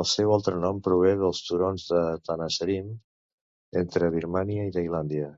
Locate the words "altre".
0.34-0.58